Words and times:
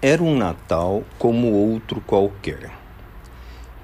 Era 0.00 0.22
um 0.22 0.36
Natal 0.36 1.02
como 1.18 1.50
outro 1.50 2.00
qualquer. 2.00 2.70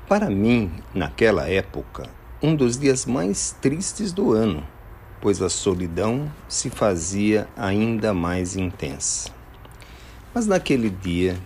Para 0.06 0.30
mim, 0.30 0.71
naquela 0.94 1.48
época, 1.48 2.08
um 2.40 2.54
dos 2.54 2.79
dias 2.79 3.04
mais 3.04 3.56
tristes 3.60 4.12
do 4.12 4.32
ano, 4.32 4.62
pois 5.20 5.42
a 5.42 5.48
solidão 5.48 6.30
se 6.48 6.70
fazia 6.70 7.48
ainda 7.56 8.14
mais 8.14 8.54
intensa. 8.54 9.32
Mas 10.32 10.46
naquele 10.46 10.88
dia, 10.88 11.36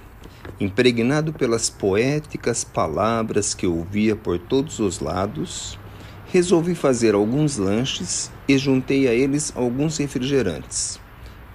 impregnado 0.60 1.32
pelas 1.32 1.70
poéticas 1.70 2.62
palavras 2.62 3.54
que 3.54 3.66
ouvia 3.66 4.14
por 4.14 4.38
todos 4.38 4.80
os 4.80 5.00
lados, 5.00 5.78
resolvi 6.26 6.74
fazer 6.74 7.14
alguns 7.14 7.56
lanches 7.56 8.30
e 8.46 8.58
juntei 8.58 9.08
a 9.08 9.14
eles 9.14 9.50
alguns 9.56 9.96
refrigerantes. 9.96 11.00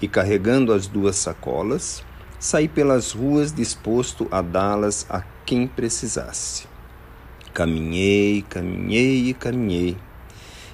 E 0.01 0.07
carregando 0.07 0.73
as 0.73 0.87
duas 0.87 1.15
sacolas, 1.15 2.03
saí 2.43 2.67
pelas 2.67 3.13
ruas 3.13 3.53
disposto 3.53 4.27
a 4.29 4.41
dá-las 4.41 5.05
a 5.09 5.23
quem 5.45 5.65
precisasse. 5.65 6.65
Caminhei, 7.53 8.41
caminhei 8.41 9.29
e 9.29 9.33
caminhei. 9.33 9.95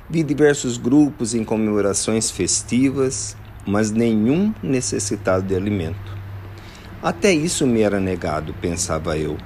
Vi 0.09 0.23
diversos 0.23 0.77
grupos 0.77 1.35
em 1.35 1.43
comemorações 1.43 2.31
festivas, 2.31 3.37
mas 3.67 3.91
nenhum 3.91 4.51
necessitado 4.63 5.45
de 5.45 5.55
alimento. 5.55 6.17
Até 7.03 7.31
isso 7.31 7.67
me 7.67 7.81
era 7.81 7.99
negado, 7.99 8.51
pensava 8.59 9.15
eu, 9.15 9.37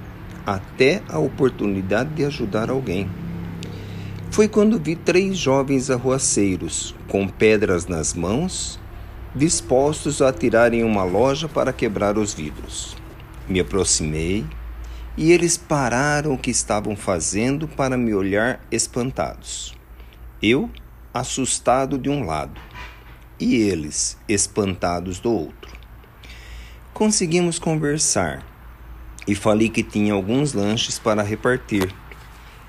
até 0.45 1.03
a 1.09 1.19
oportunidade 1.19 2.11
de 2.11 2.23
ajudar 2.23 2.69
alguém. 2.69 3.09
Foi 4.31 4.47
quando 4.47 4.79
vi 4.79 4.95
três 4.95 5.37
jovens 5.37 5.89
arruaceiros, 5.89 6.95
com 7.09 7.27
pedras 7.27 7.85
nas 7.85 8.13
mãos 8.13 8.81
dispostos 9.35 10.21
a 10.21 10.29
atirar 10.29 10.73
em 10.73 10.83
uma 10.83 11.03
loja 11.03 11.47
para 11.47 11.73
quebrar 11.73 12.17
os 12.17 12.33
vidros. 12.33 12.95
Me 13.47 13.59
aproximei 13.59 14.45
e 15.17 15.31
eles 15.31 15.57
pararam 15.57 16.33
o 16.33 16.37
que 16.37 16.51
estavam 16.51 16.95
fazendo 16.95 17.67
para 17.67 17.97
me 17.97 18.13
olhar 18.13 18.59
espantados. 18.71 19.75
Eu, 20.41 20.69
assustado 21.13 21.97
de 21.97 22.09
um 22.09 22.25
lado, 22.25 22.59
e 23.39 23.55
eles, 23.55 24.17
espantados 24.27 25.19
do 25.19 25.31
outro. 25.31 25.71
Conseguimos 26.93 27.57
conversar 27.57 28.45
e 29.27 29.33
falei 29.33 29.69
que 29.69 29.83
tinha 29.83 30.13
alguns 30.13 30.53
lanches 30.53 30.99
para 30.99 31.23
repartir. 31.23 31.93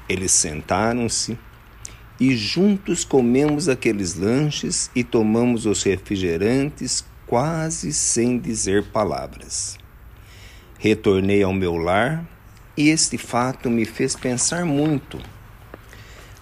Eles 0.09 0.33
sentaram-se 0.33 1.39
e 2.19 2.37
juntos 2.37 3.05
comemos 3.05 3.69
aqueles 3.69 4.15
lanches 4.15 4.91
e 4.95 5.03
tomamos 5.03 5.67
os 5.67 5.83
refrigerantes 5.83 7.05
quase 7.27 7.93
sem 7.93 8.39
dizer 8.39 8.85
palavras. 8.85 9.77
Retornei 10.79 11.43
ao 11.43 11.53
meu 11.53 11.77
lar 11.77 12.25
e 12.77 12.89
este 12.89 13.19
fato 13.19 13.71
me 13.71 13.85
fez 13.85 14.15
pensar 14.15 14.65
muito. 14.65 15.19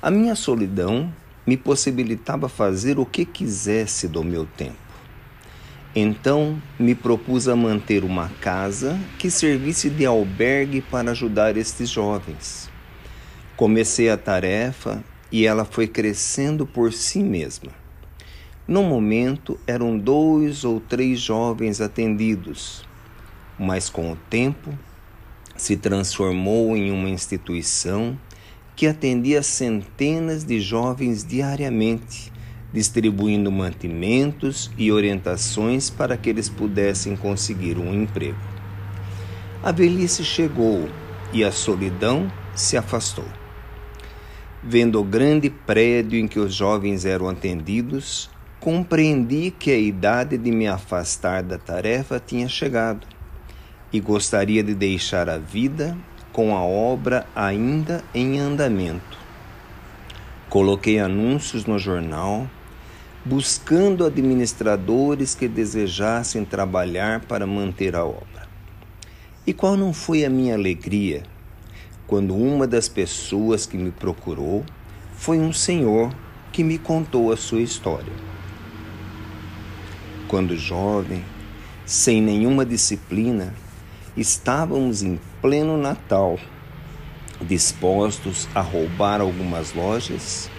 A 0.00 0.10
minha 0.10 0.34
solidão 0.34 1.12
me 1.46 1.56
possibilitava 1.56 2.48
fazer 2.48 2.98
o 2.98 3.06
que 3.06 3.24
quisesse 3.24 4.08
do 4.08 4.22
meu 4.22 4.44
tempo. 4.44 4.76
Então 5.94 6.60
me 6.78 6.94
propus 6.94 7.48
a 7.48 7.54
manter 7.54 8.02
uma 8.02 8.30
casa 8.40 8.98
que 9.18 9.30
servisse 9.30 9.90
de 9.90 10.06
albergue 10.06 10.80
para 10.80 11.10
ajudar 11.10 11.56
estes 11.56 11.90
jovens. 11.90 12.70
Comecei 13.56 14.08
a 14.08 14.16
tarefa 14.16 15.04
e 15.33 15.47
ela 15.47 15.64
foi 15.64 15.88
crescendo 15.88 16.66
por 16.66 16.92
si 16.92 17.22
mesma. 17.22 17.72
No 18.69 18.83
momento 18.83 19.58
eram 19.66 19.98
dois 19.98 20.62
ou 20.62 20.78
três 20.78 21.19
jovens 21.19 21.80
atendidos, 21.80 22.86
mas 23.58 23.89
com 23.89 24.12
o 24.12 24.16
tempo 24.28 24.70
se 25.56 25.77
transformou 25.77 26.77
em 26.77 26.92
uma 26.92 27.08
instituição 27.08 28.19
que 28.77 28.86
atendia 28.86 29.42
centenas 29.42 30.44
de 30.44 30.61
jovens 30.61 31.24
diariamente, 31.24 32.33
distribuindo 32.73 33.51
mantimentos 33.51 34.70
e 34.79 34.92
orientações 34.92 35.90
para 35.90 36.17
que 36.17 36.30
eles 36.30 36.48
pudessem 36.48 37.17
conseguir 37.17 37.79
um 37.79 37.92
emprego. 37.92 38.39
A 39.62 39.70
velhice 39.70 40.24
chegou 40.24 40.89
e 41.33 41.45
a 41.45 41.52
solidão 41.52 42.30
se 42.55 42.77
afastou. 42.77 43.42
Vendo 44.64 45.00
o 45.00 45.05
grande 45.05 45.50
prédio 45.50 46.20
em 46.20 46.28
que 46.28 46.39
os 46.39 46.55
jovens 46.55 47.05
eram 47.05 47.28
atendidos, 47.28 48.30
compreendi 48.61 49.50
que 49.50 49.73
a 49.73 49.77
idade 49.77 50.39
de 50.39 50.52
me 50.52 50.68
afastar 50.68 51.42
da 51.42 51.58
tarefa 51.58 52.23
tinha 52.24 52.48
chegado 52.48 53.05
e 53.92 53.98
gostaria 53.98 54.62
de 54.62 54.73
deixar 54.73 55.28
a 55.28 55.36
vida 55.36 55.98
com 56.33 56.56
a 56.56 56.62
obra 56.62 57.27
ainda 57.34 58.05
em 58.14 58.39
andamento. 58.39 59.18
Coloquei 60.48 61.00
anúncios 61.00 61.67
no 61.67 61.77
jornal, 61.77 62.48
buscando 63.24 64.06
administradores 64.06 65.34
que 65.34 65.48
desejassem 65.48 66.44
trabalhar 66.44 67.23
para 67.23 67.48
manter 67.48 67.96
a 67.96 68.05
obra. 68.05 68.46
E 69.44 69.52
qual 69.52 69.77
não 69.77 69.92
foi 69.92 70.24
a 70.24 70.30
minha 70.30 70.55
alegria 70.55 71.24
quando 72.12 72.36
uma 72.36 72.67
das 72.67 72.90
pessoas 72.90 73.64
que 73.64 73.78
me 73.78 73.90
procurou 73.90 74.67
foi 75.14 75.39
um 75.39 75.50
senhor 75.50 76.14
que 76.52 76.62
me 76.62 76.77
contou 76.77 77.33
a 77.33 77.39
sua 77.39 77.62
história. 77.62 78.12
Quando 80.28 80.55
jovem, 80.55 81.24
sem 81.86 82.20
nenhuma 82.20 82.67
disciplina, 82.67 83.55
estávamos 84.14 85.02
em 85.02 85.18
pleno 85.40 85.78
Natal, 85.78 86.39
dispostos 87.40 88.46
a 88.55 88.61
roubar 88.61 89.23
algumas 89.23 89.73
lojas, 89.73 90.50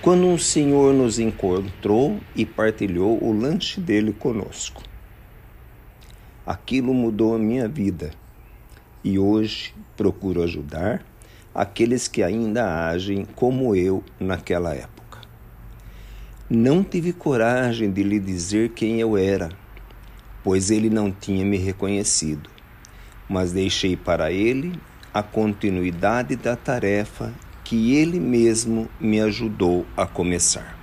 quando 0.00 0.26
um 0.26 0.38
senhor 0.38 0.94
nos 0.94 1.18
encontrou 1.18 2.18
e 2.34 2.46
partilhou 2.46 3.22
o 3.22 3.38
lanche 3.38 3.82
dele 3.82 4.14
conosco. 4.14 4.82
Aquilo 6.46 6.94
mudou 6.94 7.34
a 7.34 7.38
minha 7.38 7.68
vida 7.68 8.21
e 9.04 9.18
hoje 9.18 9.74
procuro 9.96 10.42
ajudar 10.42 11.04
aqueles 11.54 12.08
que 12.08 12.22
ainda 12.22 12.88
agem 12.88 13.26
como 13.36 13.76
eu 13.76 14.02
naquela 14.18 14.74
época. 14.74 15.20
Não 16.48 16.82
tive 16.82 17.12
coragem 17.12 17.90
de 17.90 18.02
lhe 18.02 18.18
dizer 18.18 18.70
quem 18.70 19.00
eu 19.00 19.16
era, 19.16 19.50
pois 20.42 20.70
ele 20.70 20.90
não 20.90 21.10
tinha 21.10 21.44
me 21.44 21.56
reconhecido, 21.56 22.50
mas 23.28 23.52
deixei 23.52 23.96
para 23.96 24.32
ele 24.32 24.78
a 25.12 25.22
continuidade 25.22 26.36
da 26.36 26.56
tarefa 26.56 27.32
que 27.64 27.96
ele 27.96 28.18
mesmo 28.18 28.88
me 29.00 29.20
ajudou 29.20 29.86
a 29.96 30.06
começar. 30.06 30.81